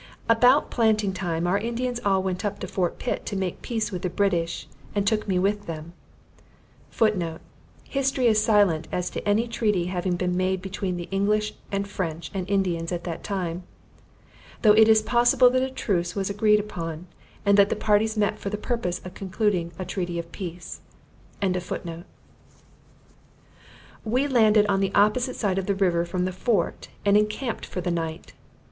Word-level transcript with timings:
About 0.27 0.71
planting 0.71 1.13
time, 1.13 1.45
our 1.45 1.59
Indians 1.59 1.99
all 2.03 2.23
went 2.23 2.43
up 2.43 2.57
to 2.57 2.67
Fort 2.67 2.97
Pitt, 2.97 3.23
to 3.27 3.35
make 3.35 3.61
peace 3.61 3.91
with 3.91 4.01
the 4.01 4.09
British, 4.09 4.67
and 4.95 5.05
took 5.05 5.27
me 5.27 5.37
with 5.37 5.67
them. 5.67 5.93
[Footnote: 6.89 7.39
History 7.87 8.25
is 8.25 8.43
silent 8.43 8.87
as 8.91 9.11
to 9.11 9.29
any 9.29 9.47
treaty 9.47 9.85
having 9.85 10.15
been 10.15 10.35
made 10.35 10.59
between 10.59 10.97
the 10.97 11.07
English, 11.11 11.53
and 11.71 11.87
French 11.87 12.31
and 12.33 12.49
Indians, 12.49 12.91
at 12.91 13.03
that 13.03 13.23
time; 13.23 13.61
though 14.63 14.73
it 14.73 14.87
is 14.87 15.03
possible 15.03 15.51
that 15.51 15.61
a 15.61 15.69
truce 15.69 16.15
was 16.15 16.31
agreed 16.31 16.59
upon, 16.59 17.05
and 17.45 17.55
that 17.59 17.69
the 17.69 17.75
parties 17.75 18.17
met 18.17 18.39
for 18.39 18.49
the 18.49 18.57
purpose 18.57 19.01
of 19.05 19.13
concluding 19.13 19.71
a 19.77 19.85
treaty 19.85 20.17
of 20.17 20.31
peace.] 20.31 20.81
We 24.03 24.27
landed 24.27 24.65
on 24.65 24.79
the 24.79 24.95
opposite 24.95 25.35
side 25.35 25.59
of 25.59 25.67
the 25.67 25.75
river 25.75 26.05
from 26.05 26.25
the 26.25 26.31
fort, 26.31 26.87
and 27.05 27.15
encamped 27.15 27.67
for 27.67 27.81
the 27.81 27.91
night. 27.91 28.33